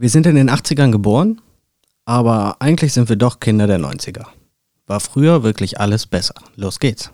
[0.00, 1.40] Wir sind in den 80ern geboren,
[2.04, 4.26] aber eigentlich sind wir doch Kinder der 90er.
[4.86, 6.36] War früher wirklich alles besser.
[6.54, 7.10] Los geht's.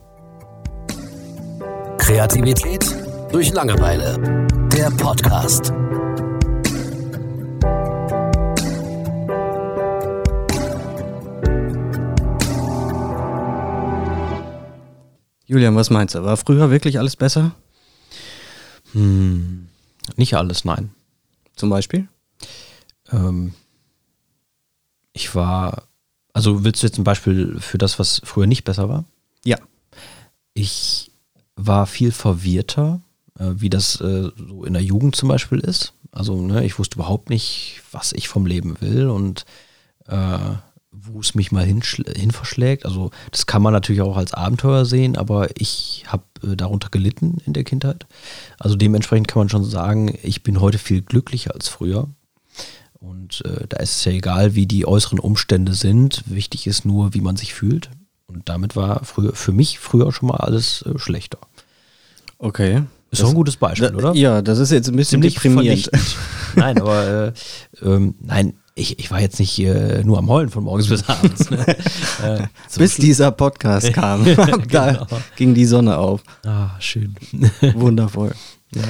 [1.97, 2.85] Kreativität
[3.33, 4.47] durch Langeweile.
[4.71, 5.73] Der Podcast.
[15.47, 16.23] Julian, was meinst du?
[16.23, 17.53] War früher wirklich alles besser?
[18.93, 19.69] Hm,
[20.17, 20.91] nicht alles, nein.
[21.57, 22.09] Zum Beispiel?
[23.13, 23.55] Ähm,
[25.13, 25.85] ich war,
[26.33, 29.05] also willst du jetzt ein Beispiel für das, was früher nicht besser war?
[29.45, 29.59] Ja.
[30.55, 31.11] Ich
[31.57, 33.01] war viel verwirrter,
[33.39, 35.93] äh, wie das äh, so in der Jugend zum Beispiel ist.
[36.11, 39.45] Also ne, ich wusste überhaupt nicht, was ich vom Leben will und
[40.07, 40.39] äh,
[40.91, 41.83] wo es mich mal hin,
[42.17, 42.87] hin verschlägt.
[42.87, 47.39] Also das kann man natürlich auch als Abenteuer sehen, aber ich habe äh, darunter gelitten
[47.45, 48.07] in der Kindheit.
[48.59, 52.09] Also dementsprechend kann man schon sagen, ich bin heute viel glücklicher als früher.
[53.05, 56.23] Und äh, da ist es ja egal, wie die äußeren Umstände sind.
[56.27, 57.91] Wichtig ist nur, wie man sich fühlt.
[58.27, 61.39] Und damit war früher, für mich früher schon mal alles äh, schlechter.
[62.39, 62.83] Okay.
[63.11, 64.15] Ist doch ein gutes Beispiel, da, oder?
[64.15, 65.91] Ja, das ist jetzt ein bisschen Ziemlich deprimierend.
[66.57, 67.33] Nein, aber
[67.83, 71.09] äh, ähm, nein, ich, ich war jetzt nicht äh, nur am Heulen von morgens bis
[71.09, 71.49] abends.
[71.51, 71.65] Ne?
[72.23, 74.25] äh, zum Bis dieser Podcast kam.
[74.71, 75.07] da Genau.
[75.37, 76.23] ging die Sonne auf.
[76.45, 77.15] Ah, schön.
[77.75, 78.35] Wundervoll.
[78.75, 78.83] ja.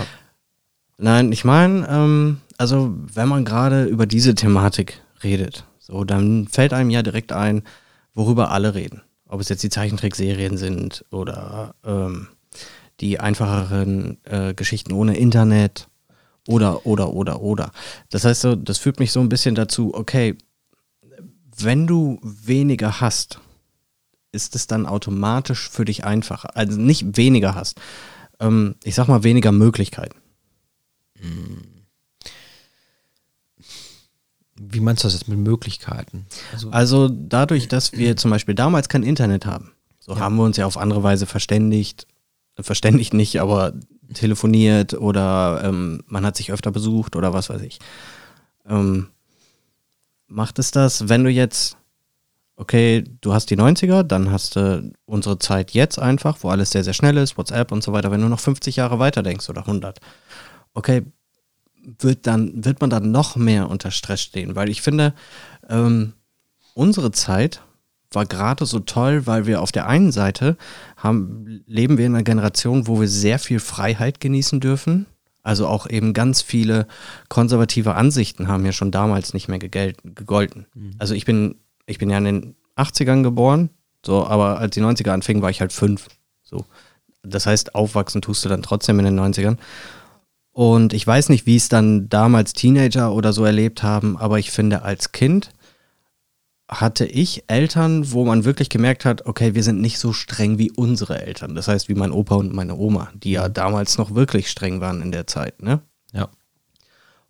[0.97, 6.73] Nein, ich meine, ähm, also wenn man gerade über diese Thematik redet, so, dann fällt
[6.73, 7.63] einem ja direkt ein,
[8.15, 9.03] worüber alle reden.
[9.27, 12.29] Ob es jetzt die Zeichentrickserien sind oder ähm,
[13.01, 15.89] die einfacheren äh, Geschichten ohne Internet
[16.49, 17.73] oder, oder, oder, oder.
[18.11, 20.37] Das heißt so, das führt mich so ein bisschen dazu, okay,
[21.57, 23.41] wenn du weniger hast,
[24.33, 26.57] ist es dann automatisch für dich einfacher.
[26.57, 27.81] Also nicht weniger hast.
[28.41, 30.17] Ähm, ich sag mal weniger Möglichkeiten.
[34.57, 36.27] Wie meinst du das jetzt mit Möglichkeiten?
[36.53, 40.57] Also, Also dadurch, dass wir zum Beispiel damals kein Internet haben, so haben wir uns
[40.57, 42.07] ja auf andere Weise verständigt,
[42.61, 43.73] verständigt nicht, aber
[44.13, 47.79] telefoniert oder ähm, man hat sich öfter besucht oder was weiß ich.
[48.69, 49.09] Ähm,
[50.27, 51.77] macht es das, wenn du jetzt,
[52.57, 56.85] okay, du hast die 90er, dann hast du unsere Zeit jetzt einfach, wo alles sehr,
[56.85, 59.63] sehr schnell ist, WhatsApp und so weiter, wenn du noch 50 Jahre weiter denkst oder
[59.63, 60.01] 100,
[60.75, 61.03] okay,
[61.99, 65.15] wird, dann, wird man dann noch mehr unter Stress stehen, weil ich finde,
[65.69, 66.15] ähm,
[66.75, 67.63] unsere Zeit
[68.11, 70.57] war gerade so toll, weil wir auf der einen Seite
[70.97, 75.07] haben, leben wir in einer Generation, wo wir sehr viel Freiheit genießen dürfen.
[75.43, 76.87] Also auch eben ganz viele
[77.29, 80.67] konservative Ansichten haben ja schon damals nicht mehr gegolten.
[80.99, 81.57] Also ich bin,
[81.87, 83.71] ich bin ja in den 80ern geboren,
[84.05, 86.09] so, aber als die 90er anfingen, war ich halt fünf.
[86.43, 86.65] So.
[87.23, 89.57] Das heißt, aufwachsen tust du dann trotzdem in den 90ern.
[90.55, 94.53] Und ich weiß nicht, wie es dann damals Teenager oder so erlebt haben, aber ich
[94.53, 95.51] finde, als Kind
[96.69, 100.71] hatte ich Eltern, wo man wirklich gemerkt hat, okay, wir sind nicht so streng wie
[100.71, 101.57] unsere Eltern.
[101.57, 105.03] Das heißt, wie mein Opa und meine Oma, die ja damals noch wirklich streng waren
[105.03, 105.81] in der Zeit, ne?
[106.13, 106.29] ja.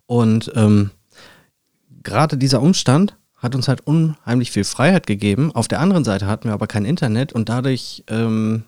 [0.05, 0.91] Und ähm,
[2.03, 5.51] gerade dieser Umstand hat uns halt unheimlich viel Freiheit gegeben.
[5.51, 8.65] Auf der anderen Seite hatten wir aber kein Internet und dadurch ähm,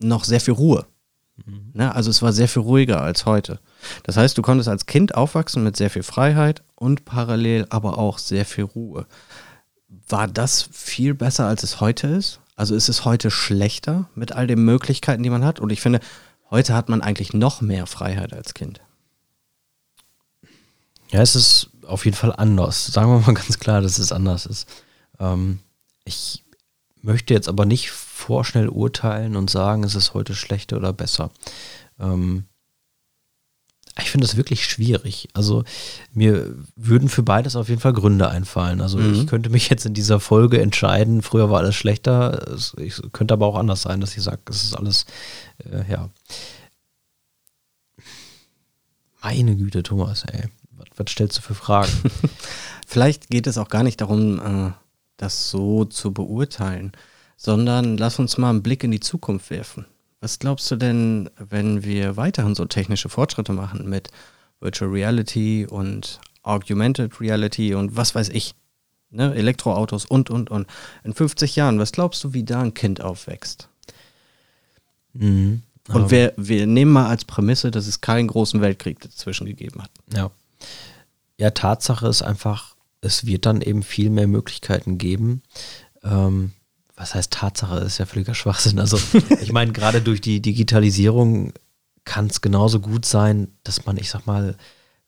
[0.00, 0.84] noch sehr viel Ruhe.
[1.72, 1.94] Ne?
[1.94, 3.60] Also es war sehr viel ruhiger als heute.
[4.02, 8.18] Das heißt, du konntest als Kind aufwachsen mit sehr viel Freiheit und parallel aber auch
[8.18, 9.06] sehr viel Ruhe.
[10.08, 12.40] War das viel besser, als es heute ist?
[12.56, 15.60] Also ist es heute schlechter mit all den Möglichkeiten, die man hat?
[15.60, 16.00] Und ich finde,
[16.50, 18.80] heute hat man eigentlich noch mehr Freiheit als Kind.
[21.10, 22.86] Ja, es ist auf jeden Fall anders.
[22.86, 24.68] Sagen wir mal ganz klar, dass es anders ist.
[25.18, 25.60] Ähm,
[26.04, 26.44] ich
[27.00, 31.30] möchte jetzt aber nicht vorschnell urteilen und sagen, es ist heute schlechter oder besser.
[31.98, 32.44] Ähm,
[34.00, 35.28] ich finde das wirklich schwierig.
[35.34, 35.64] Also
[36.12, 38.80] mir würden für beides auf jeden Fall Gründe einfallen.
[38.80, 39.14] Also Mhm.
[39.14, 42.46] ich könnte mich jetzt in dieser Folge entscheiden, früher war alles schlechter.
[42.52, 45.04] Es ich, könnte aber auch anders sein, dass ich sage, es ist alles,
[45.64, 46.08] äh, ja.
[49.22, 50.44] Meine Güte, Thomas, ey.
[50.76, 51.90] Was, was stellst du für Fragen?
[52.86, 54.38] Vielleicht geht es auch gar nicht darum,
[54.68, 54.72] äh,
[55.16, 56.92] das so zu beurteilen,
[57.36, 59.86] sondern lass uns mal einen Blick in die Zukunft werfen.
[60.20, 64.10] Was glaubst du denn, wenn wir weiterhin so technische Fortschritte machen mit
[64.60, 68.54] Virtual Reality und Augmented Reality und was weiß ich,
[69.10, 70.66] ne, Elektroautos und, und, und.
[71.04, 73.68] In 50 Jahren, was glaubst du, wie da ein Kind aufwächst?
[75.12, 75.62] mhm.
[75.88, 79.82] Und Aber- wir, wir nehmen mal als Prämisse, dass es keinen großen Weltkrieg dazwischen gegeben
[79.82, 79.90] hat.
[80.12, 80.30] Ja.
[81.38, 85.42] Ja, Tatsache ist einfach, es wird dann eben viel mehr Möglichkeiten geben.
[86.02, 86.52] Ähm,
[86.98, 87.78] was heißt Tatsache?
[87.78, 88.78] Ist ja völliger Schwachsinn.
[88.78, 88.98] Also,
[89.40, 91.52] ich meine, gerade durch die Digitalisierung
[92.04, 94.56] kann es genauso gut sein, dass man, ich sag mal,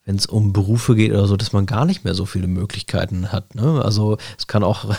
[0.05, 3.31] wenn es um Berufe geht oder so, dass man gar nicht mehr so viele Möglichkeiten
[3.31, 3.55] hat.
[3.55, 3.83] Ne?
[3.83, 4.95] Also es kann auch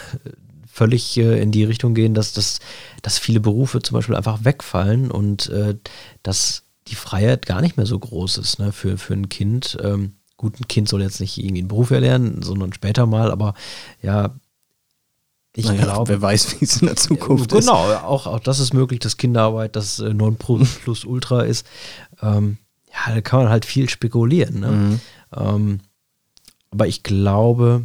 [0.67, 2.61] völlig äh, in die Richtung gehen, dass, dass,
[3.03, 5.77] dass viele Berufe zum Beispiel einfach wegfallen und äh,
[6.23, 8.73] dass die Freiheit gar nicht mehr so groß ist ne?
[8.73, 9.77] für, für ein Kind.
[9.83, 13.55] Ähm, gut, ein Kind soll jetzt nicht irgendwie einen Beruf erlernen, sondern später mal, aber
[14.03, 14.35] ja,
[15.55, 16.09] ich naja, glaube.
[16.09, 17.67] Wer weiß, wie es in der Zukunft genau, ist.
[17.67, 21.67] Genau, auch, auch das ist möglich, dass Kinderarbeit das äh, plus Ultra ist.
[22.23, 22.59] Ähm,
[22.93, 24.61] ja, da kann man halt viel spekulieren.
[24.61, 24.71] Ne?
[24.71, 25.01] Mhm.
[25.35, 25.81] Ähm,
[26.71, 27.85] aber ich glaube,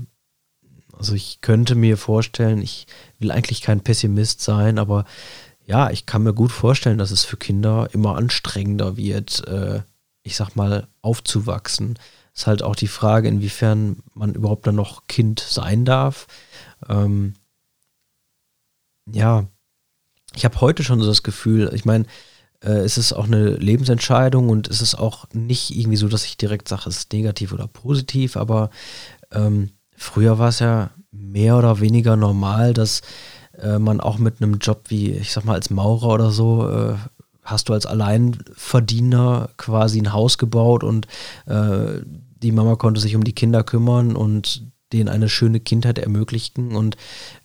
[0.97, 2.87] also ich könnte mir vorstellen, ich
[3.19, 5.05] will eigentlich kein Pessimist sein, aber
[5.65, 9.81] ja, ich kann mir gut vorstellen, dass es für Kinder immer anstrengender wird, äh,
[10.23, 11.99] ich sag mal, aufzuwachsen.
[12.33, 16.27] Ist halt auch die Frage, inwiefern man überhaupt dann noch Kind sein darf.
[16.87, 17.33] Ähm,
[19.11, 19.47] ja,
[20.35, 22.05] ich habe heute schon so das Gefühl, ich meine,
[22.61, 26.37] äh, es ist auch eine Lebensentscheidung und es ist auch nicht irgendwie so, dass ich
[26.37, 28.69] direkt sage, es ist negativ oder positiv, aber
[29.31, 33.01] ähm, früher war es ja mehr oder weniger normal, dass
[33.59, 36.95] äh, man auch mit einem Job wie, ich sag mal, als Maurer oder so, äh,
[37.43, 41.07] hast du als Alleinverdiener quasi ein Haus gebaut und
[41.45, 46.75] äh, die Mama konnte sich um die Kinder kümmern und denen eine schöne Kindheit ermöglichten.
[46.75, 46.97] Und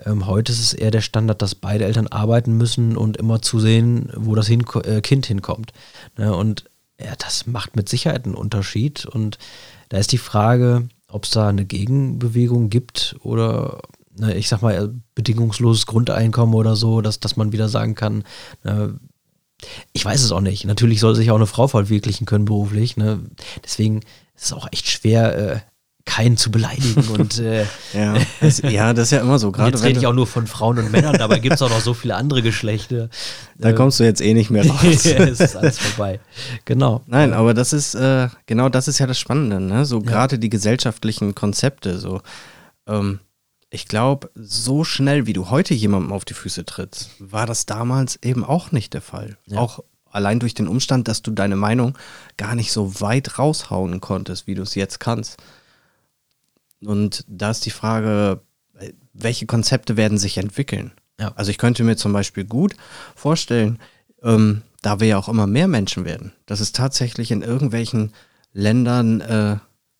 [0.05, 4.11] ähm, heute ist es eher der Standard, dass beide Eltern arbeiten müssen und immer zusehen,
[4.15, 5.73] wo das hin äh, Kind hinkommt.
[6.17, 6.35] Ne?
[6.35, 6.65] Und
[7.01, 9.07] ja, das macht mit Sicherheit einen Unterschied.
[9.07, 9.39] Und
[9.89, 13.81] da ist die Frage, ob es da eine Gegenbewegung gibt oder
[14.17, 18.25] ne, ich sag mal, bedingungsloses Grundeinkommen oder so, dass, dass man wieder sagen kann,
[18.65, 18.99] ne,
[19.93, 20.65] ich weiß es auch nicht.
[20.65, 22.97] Natürlich soll sich auch eine Frau verwirklichen können beruflich.
[22.97, 23.21] Ne?
[23.63, 23.99] Deswegen
[24.35, 25.61] ist es auch echt schwer, äh,
[26.05, 27.09] keinen zu beleidigen.
[27.19, 29.53] Und, äh, ja, das, ja, das ist ja immer so.
[29.53, 31.81] Gerade jetzt rede ich auch nur von Frauen und Männern, dabei gibt es auch noch
[31.81, 33.09] so viele andere Geschlechter.
[33.57, 35.05] Da äh, kommst du jetzt eh nicht mehr raus.
[35.05, 36.21] es ist alles vorbei.
[36.65, 37.03] Genau.
[37.07, 39.85] Nein, aber das ist, äh, genau das ist ja das Spannende, ne?
[39.85, 40.05] So ja.
[40.05, 42.21] gerade die gesellschaftlichen Konzepte, so.
[42.87, 43.21] Ähm,
[43.71, 48.19] ich glaube, so schnell wie du heute jemandem auf die Füße trittst, war das damals
[48.23, 49.39] eben auch nicht der Fall.
[49.47, 49.59] Ja.
[49.59, 51.97] Auch allein durch den Umstand, dass du deine Meinung
[52.37, 55.43] gar nicht so weit raushauen konntest, wie du es jetzt kannst.
[56.85, 58.41] Und da ist die Frage,
[59.13, 60.93] welche Konzepte werden sich entwickeln?
[61.19, 61.33] Ja.
[61.37, 62.75] Also ich könnte mir zum Beispiel gut
[63.15, 63.79] vorstellen,
[64.23, 68.13] ähm, da wir ja auch immer mehr Menschen werden, dass es tatsächlich in irgendwelchen
[68.53, 69.57] Ländern äh,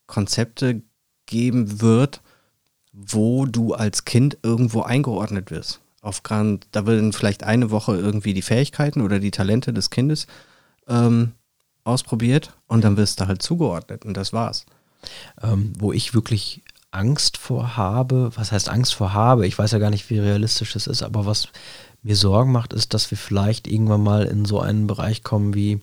[0.07, 0.81] Konzepte
[1.25, 2.21] geben wird,
[2.91, 5.79] wo du als Kind irgendwo eingeordnet wirst.
[6.01, 10.27] Aufgrund, da werden vielleicht eine Woche irgendwie die Fähigkeiten oder die Talente des Kindes
[10.87, 11.31] ähm,
[11.85, 14.65] ausprobiert und dann wirst du halt zugeordnet und das war's.
[15.41, 16.61] Ähm, wo ich wirklich
[16.93, 20.73] Angst vor habe, was heißt Angst vor habe, ich weiß ja gar nicht, wie realistisch
[20.73, 21.47] das ist, aber was
[22.03, 25.81] mir Sorgen macht, ist, dass wir vielleicht irgendwann mal in so einen Bereich kommen wie,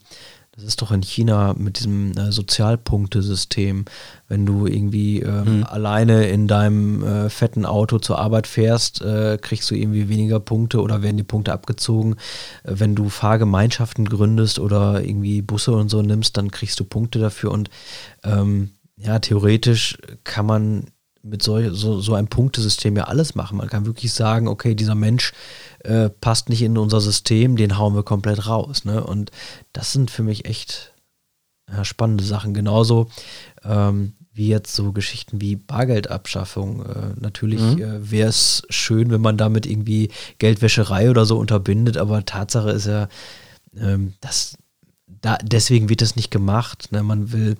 [0.53, 3.87] das ist doch in China mit diesem äh, Sozialpunktesystem,
[4.29, 5.65] wenn du irgendwie äh, mhm.
[5.65, 10.83] alleine in deinem äh, fetten Auto zur Arbeit fährst, äh, kriegst du irgendwie weniger Punkte
[10.83, 12.17] oder werden die Punkte abgezogen.
[12.65, 17.19] Äh, wenn du Fahrgemeinschaften gründest oder irgendwie Busse und so nimmst, dann kriegst du Punkte
[17.19, 17.71] dafür und
[18.23, 20.91] ähm, ja, theoretisch kann man
[21.23, 23.59] mit so, so, so einem Punktesystem ja alles machen.
[23.59, 25.33] Man kann wirklich sagen, okay, dieser Mensch
[25.81, 28.85] äh, passt nicht in unser System, den hauen wir komplett raus.
[28.85, 29.05] Ne?
[29.05, 29.31] Und
[29.73, 30.95] das sind für mich echt
[31.71, 32.55] ja, spannende Sachen.
[32.55, 33.09] Genauso
[33.65, 36.85] ähm, wie jetzt so Geschichten wie Bargeldabschaffung.
[36.87, 37.83] Äh, natürlich mhm.
[37.83, 42.87] äh, wäre es schön, wenn man damit irgendwie Geldwäscherei oder so unterbindet, aber Tatsache ist
[42.87, 43.09] ja,
[43.77, 44.57] ähm, dass
[45.07, 46.93] da, deswegen wird das nicht gemacht.
[46.93, 47.03] Ne?
[47.03, 47.57] Man will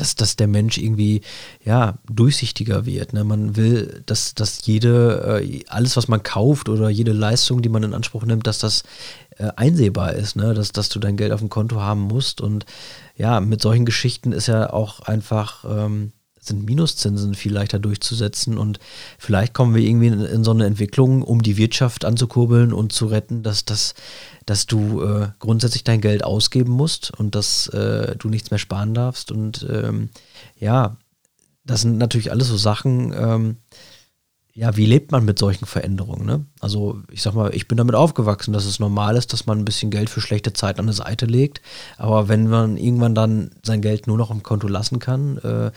[0.00, 1.20] dass, dass der Mensch irgendwie
[1.64, 3.12] ja durchsichtiger wird.
[3.12, 3.24] Ne?
[3.24, 7.82] Man will, dass, dass jede, äh, alles, was man kauft oder jede Leistung, die man
[7.82, 8.82] in Anspruch nimmt, dass das
[9.36, 10.54] äh, einsehbar ist, ne?
[10.54, 12.40] dass, dass du dein Geld auf dem Konto haben musst.
[12.40, 12.64] Und
[13.16, 18.78] ja, mit solchen Geschichten ist ja auch einfach, ähm, sind Minuszinsen viel leichter durchzusetzen und
[19.18, 23.06] vielleicht kommen wir irgendwie in, in, so eine Entwicklung, um die Wirtschaft anzukurbeln und zu
[23.06, 23.94] retten, dass das
[24.46, 28.94] dass du äh, grundsätzlich dein Geld ausgeben musst und dass äh, du nichts mehr sparen
[28.94, 29.30] darfst.
[29.30, 30.10] Und ähm,
[30.58, 30.96] ja,
[31.64, 33.58] das sind natürlich alles so Sachen, ähm,
[34.52, 36.26] ja, wie lebt man mit solchen Veränderungen?
[36.26, 36.44] Ne?
[36.60, 39.64] Also ich sag mal, ich bin damit aufgewachsen, dass es normal ist, dass man ein
[39.64, 41.60] bisschen Geld für schlechte Zeit an der Seite legt.
[41.98, 45.70] Aber wenn man irgendwann dann sein Geld nur noch im Konto lassen kann, äh,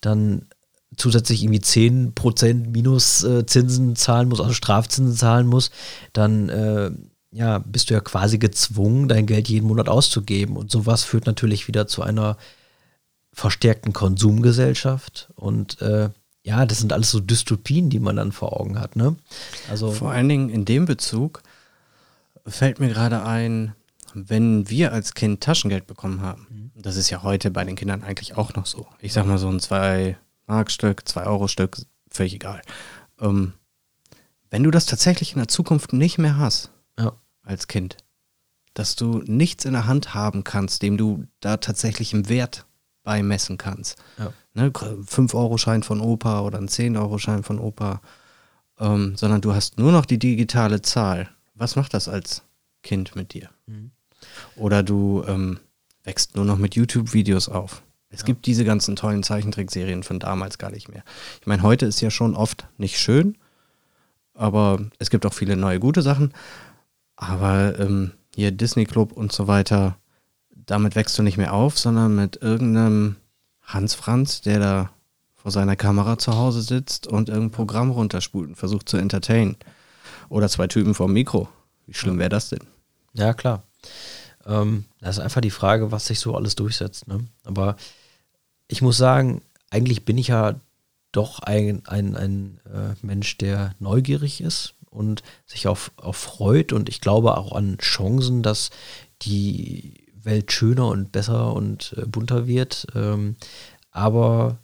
[0.00, 0.46] dann
[0.96, 5.70] zusätzlich irgendwie 10% Minuszinsen äh, zahlen muss, also Strafzinsen zahlen muss,
[6.12, 6.90] dann äh,
[7.32, 10.56] ja, bist du ja quasi gezwungen, dein Geld jeden Monat auszugeben.
[10.56, 12.36] Und sowas führt natürlich wieder zu einer
[13.32, 15.30] verstärkten Konsumgesellschaft.
[15.36, 16.10] Und äh,
[16.42, 18.96] ja, das sind alles so Dystopien, die man dann vor Augen hat.
[18.96, 19.16] Ne?
[19.68, 21.42] Also vor allen Dingen in dem Bezug
[22.46, 23.74] fällt mir gerade ein,
[24.14, 28.36] wenn wir als Kind Taschengeld bekommen haben, das ist ja heute bei den Kindern eigentlich
[28.36, 28.86] auch noch so.
[29.00, 31.76] Ich sag mal so ein 2-Mark-Stück, 2-Euro-Stück,
[32.10, 32.62] völlig egal.
[33.20, 33.52] Ähm,
[34.50, 37.12] wenn du das tatsächlich in der Zukunft nicht mehr hast, Ja.
[37.44, 37.98] als Kind,
[38.74, 42.64] dass du nichts in der Hand haben kannst, dem du da tatsächlich einen Wert
[43.04, 43.96] beimessen kannst.
[44.18, 44.32] Ja.
[44.54, 48.00] Ne, 5-Euro-Schein von Opa oder ein 10-Euro-Schein von Opa,
[48.78, 51.28] ähm, sondern du hast nur noch die digitale Zahl.
[51.54, 52.42] Was macht das als
[52.82, 53.50] Kind mit dir?
[54.56, 55.60] Oder du ähm,
[56.04, 57.82] wächst nur noch mit YouTube-Videos auf.
[58.08, 61.04] Es gibt diese ganzen tollen Zeichentrickserien von damals gar nicht mehr.
[61.40, 63.38] Ich meine, heute ist ja schon oft nicht schön,
[64.34, 66.34] aber es gibt auch viele neue gute Sachen.
[67.14, 69.96] Aber ähm, hier Disney Club und so weiter,
[70.50, 73.16] damit wächst du nicht mehr auf, sondern mit irgendeinem
[73.72, 74.90] Hans Franz, der da
[75.34, 79.56] vor seiner Kamera zu Hause sitzt und irgendein Programm runterspult und versucht zu entertainen.
[80.28, 81.48] Oder zwei Typen vorm Mikro.
[81.86, 82.60] Wie schlimm wäre das denn?
[83.14, 83.62] Ja, klar.
[84.46, 87.08] Ähm, das ist einfach die Frage, was sich so alles durchsetzt.
[87.08, 87.26] Ne?
[87.44, 87.76] Aber
[88.68, 90.60] ich muss sagen, eigentlich bin ich ja
[91.12, 96.88] doch ein, ein, ein äh, Mensch, der neugierig ist und sich auf, auf freut und
[96.88, 98.70] ich glaube auch an Chancen, dass
[99.22, 102.86] die Welt schöner und besser und äh, bunter wird.
[102.94, 103.36] Ähm,
[103.90, 104.58] aber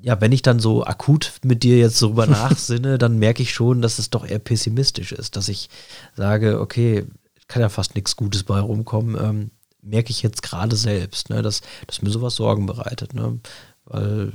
[0.00, 3.82] ja, wenn ich dann so akut mit dir jetzt drüber nachsinne, dann merke ich schon,
[3.82, 5.68] dass es doch eher pessimistisch ist, dass ich
[6.14, 7.06] sage, okay,
[7.48, 9.50] kann ja fast nichts Gutes bei rumkommen, ähm,
[9.82, 13.40] merke ich jetzt gerade selbst, ne, dass, dass mir sowas Sorgen bereitet, ne,
[13.84, 14.32] weil,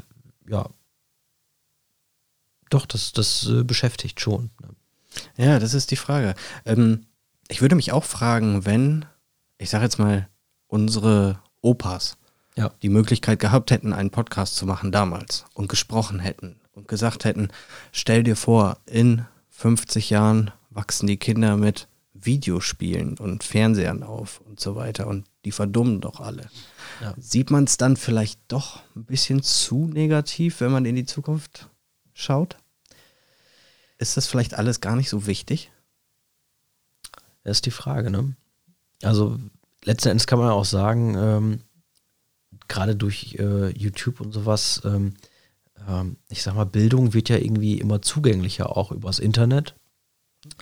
[0.49, 0.69] ja,
[2.69, 4.49] doch, das, das äh, beschäftigt schon.
[4.61, 5.45] Ne?
[5.45, 6.35] Ja, das ist die Frage.
[6.65, 7.05] Ähm,
[7.47, 9.05] ich würde mich auch fragen, wenn,
[9.57, 10.27] ich sage jetzt mal,
[10.67, 12.17] unsere Opas
[12.55, 12.71] Ja.
[12.81, 17.49] die Möglichkeit gehabt hätten, einen Podcast zu machen damals und gesprochen hätten und gesagt hätten,
[17.91, 24.59] stell dir vor, in 50 Jahren wachsen die Kinder mit Videospielen und Fernsehern auf und
[24.59, 26.49] so weiter und die verdummen doch alle.
[27.01, 27.13] Ja.
[27.17, 31.69] Sieht man es dann vielleicht doch ein bisschen zu negativ, wenn man in die Zukunft
[32.13, 32.57] schaut?
[33.97, 35.71] Ist das vielleicht alles gar nicht so wichtig?
[37.43, 38.35] Das ist die Frage, ne?
[39.03, 39.37] Also
[39.83, 41.59] letzten Endes kann man auch sagen, ähm,
[42.67, 45.13] gerade durch äh, YouTube und sowas, ähm,
[45.87, 49.75] ähm, ich sag mal, Bildung wird ja irgendwie immer zugänglicher, auch übers Internet.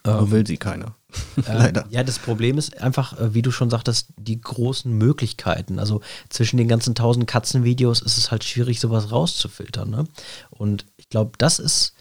[0.03, 0.95] Aber will sie keiner.
[1.35, 1.85] Äh, Leider.
[1.89, 5.79] Ja, das Problem ist einfach, äh, wie du schon sagtest, die großen Möglichkeiten.
[5.79, 9.89] Also zwischen den ganzen tausend Katzenvideos ist es halt schwierig, sowas rauszufiltern.
[9.89, 10.05] Ne?
[10.49, 11.93] Und ich glaube, das ist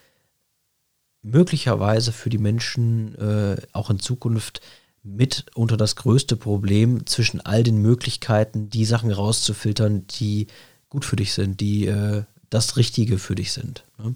[1.23, 4.61] möglicherweise für die Menschen äh, auch in Zukunft
[5.03, 10.47] mit unter das größte Problem zwischen all den Möglichkeiten, die Sachen rauszufiltern, die
[10.89, 13.85] gut für dich sind, die äh, das Richtige für dich sind.
[13.99, 14.15] Ne?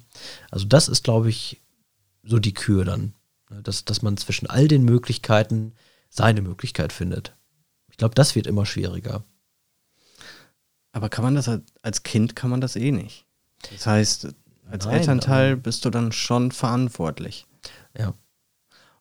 [0.51, 1.61] Also das ist, glaube ich,
[2.23, 3.15] so die Kür dann.
[3.51, 3.63] Ne?
[3.63, 5.73] Dass, dass man zwischen all den Möglichkeiten
[6.09, 7.35] seine Möglichkeit findet.
[7.91, 9.25] Ich glaube, das wird immer schwieriger.
[10.93, 11.51] Aber kann man das
[11.83, 13.27] als- Kind kann man das eh nicht.
[13.73, 14.29] Das heißt,
[14.71, 17.47] als Nein, Elternteil bist du dann schon verantwortlich.
[17.99, 18.15] Ja.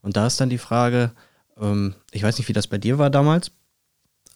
[0.01, 1.13] Und da ist dann die Frage,
[1.59, 3.51] ähm, ich weiß nicht, wie das bei dir war damals,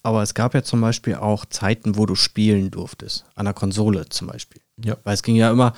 [0.03, 3.25] aber es gab ja zum Beispiel auch Zeiten, wo du spielen durftest.
[3.35, 4.61] An der Konsole zum Beispiel.
[4.83, 4.97] Ja.
[5.03, 5.73] Weil es ging ja immer,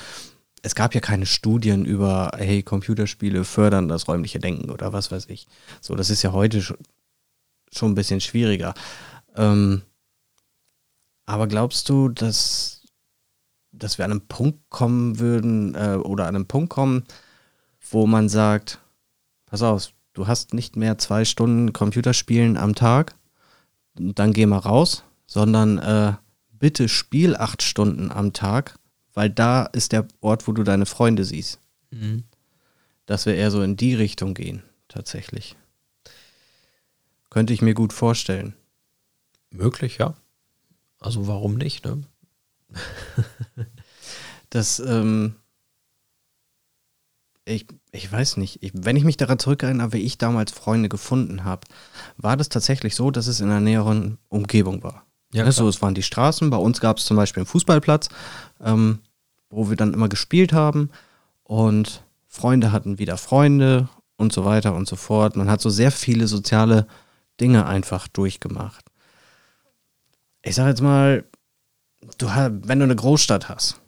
[0.61, 5.27] es gab ja keine Studien über, hey, Computerspiele fördern das räumliche Denken oder was weiß
[5.29, 5.47] ich.
[5.81, 6.77] So, das ist ja heute schon,
[7.71, 8.73] schon ein bisschen schwieriger.
[9.35, 9.81] Ähm,
[11.25, 12.83] aber glaubst du, dass,
[13.71, 17.05] dass wir an einem Punkt kommen würden äh, oder an einem Punkt kommen,
[17.89, 18.79] wo man sagt,
[19.47, 23.15] pass auf, du hast nicht mehr zwei Stunden Computerspielen am Tag,
[23.95, 26.13] dann geh mal raus, sondern äh,
[26.51, 28.77] bitte spiel acht Stunden am Tag,
[29.13, 31.59] weil da ist der Ort, wo du deine Freunde siehst.
[33.05, 35.55] Dass wir eher so in die Richtung gehen, tatsächlich.
[37.29, 38.53] Könnte ich mir gut vorstellen.
[39.49, 40.15] Möglich, ja.
[40.99, 42.03] Also warum nicht, ne?
[44.49, 45.35] Das, ähm,
[47.45, 51.43] ich, ich weiß nicht, ich, wenn ich mich daran zurückerinnere, wie ich damals Freunde gefunden
[51.43, 51.67] habe,
[52.17, 55.05] war das tatsächlich so, dass es in einer näheren Umgebung war.
[55.33, 58.09] Ja, so, es waren die Straßen, bei uns gab es zum Beispiel einen Fußballplatz,
[58.61, 58.99] ähm,
[59.49, 60.89] wo wir dann immer gespielt haben
[61.43, 65.35] und Freunde hatten wieder Freunde und so weiter und so fort.
[65.35, 66.87] Man hat so sehr viele soziale
[67.39, 68.85] Dinge einfach durchgemacht.
[70.41, 71.23] Ich sage jetzt mal,
[72.17, 73.79] du, wenn du eine Großstadt hast,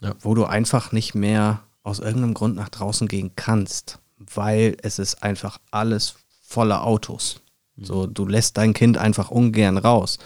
[0.00, 0.14] Ja.
[0.20, 5.22] wo du einfach nicht mehr aus irgendeinem Grund nach draußen gehen kannst, weil es ist
[5.22, 7.40] einfach alles voller Autos.
[7.80, 10.18] So, du lässt dein Kind einfach ungern raus.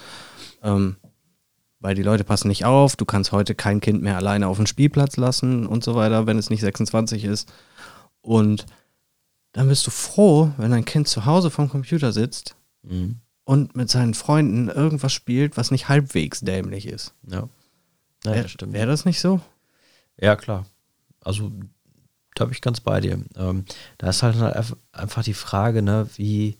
[0.63, 0.95] Ähm,
[1.79, 4.67] weil die Leute passen nicht auf, du kannst heute kein Kind mehr alleine auf den
[4.67, 7.51] Spielplatz lassen und so weiter, wenn es nicht 26 ist.
[8.21, 8.65] Und
[9.51, 13.17] dann bist du froh, wenn dein Kind zu Hause vom Computer sitzt Mhm.
[13.43, 17.13] und mit seinen Freunden irgendwas spielt, was nicht halbwegs dämlich ist.
[17.27, 17.47] Ja.
[18.25, 19.41] Ja, Wäre das nicht so?
[20.17, 20.65] Ja, klar.
[21.23, 21.51] Also,
[22.35, 23.23] da bin ich ganz bei dir.
[23.35, 23.65] Ähm,
[23.97, 26.57] da ist halt einfach- die Frage, ne, wie,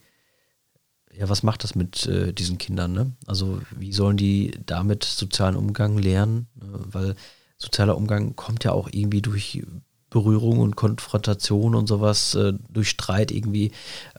[1.14, 3.12] ja, was macht das mit äh, diesen Kindern, ne?
[3.28, 6.48] Also, wie sollen die damit sozialen Umgang lernen?
[6.56, 6.80] Ne?
[6.92, 7.16] Weil
[7.58, 9.64] sozialer Umgang kommt ja auch irgendwie durch
[10.10, 13.72] Berührung und Konfrontation und sowas, äh, durch Streit irgendwie.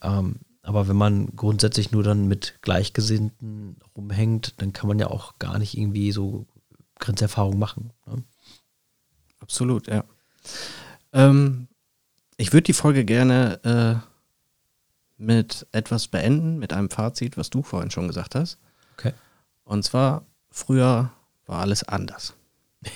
[0.02, 5.38] Ähm, aber wenn man grundsätzlich nur dann mit Gleichgesinnten rumhängt, dann kann man ja auch
[5.38, 6.46] gar nicht irgendwie so
[7.00, 7.92] Grenzerfahrung machen.
[8.06, 8.22] Ne?
[9.40, 10.04] Absolut, ja.
[11.12, 11.68] Ähm,
[12.36, 14.08] ich würde die Folge gerne äh,
[15.16, 18.58] mit etwas beenden, mit einem Fazit, was du vorhin schon gesagt hast.
[18.96, 19.12] Okay.
[19.64, 21.10] Und zwar, früher
[21.46, 22.34] war alles anders.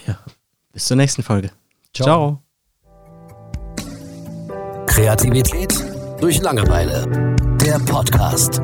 [0.06, 0.18] Ja.
[0.70, 1.50] Bis zur nächsten Folge.
[1.94, 2.42] Ciao.
[4.86, 5.72] Kreativität
[6.20, 7.36] durch Langeweile.
[7.62, 8.60] Der Podcast.